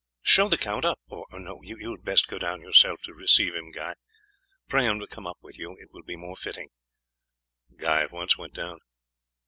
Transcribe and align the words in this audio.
"Show 0.23 0.49
the 0.49 0.57
count 0.57 0.83
up. 0.83 0.99
Or 1.09 1.27
no, 1.39 1.59
you 1.61 1.91
had 1.91 2.03
best 2.03 2.27
go 2.27 2.39
down 2.39 2.61
yourself 2.63 3.01
to 3.03 3.13
receive 3.13 3.53
him, 3.53 3.69
Guy. 3.69 3.93
Pray 4.67 4.87
him 4.87 4.99
to 4.99 5.05
come 5.05 5.27
up 5.27 5.37
with 5.43 5.59
you; 5.59 5.77
it 5.79 5.89
will 5.93 6.01
be 6.01 6.15
more 6.15 6.35
fitting." 6.35 6.69
Guy 7.77 8.01
at 8.05 8.11
once 8.11 8.35
went 8.35 8.55
down. 8.55 8.79